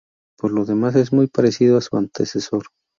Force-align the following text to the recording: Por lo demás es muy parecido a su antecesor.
Por 0.35 0.51
lo 0.51 0.65
demás 0.65 0.95
es 0.95 1.13
muy 1.13 1.27
parecido 1.27 1.77
a 1.77 1.81
su 1.81 1.95
antecesor. 1.95 2.63